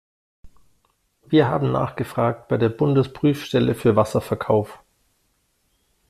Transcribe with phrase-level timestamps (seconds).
[1.27, 4.79] Wir haben nachgefragt bei der Bundesprüfstelle für Wasserverkauf.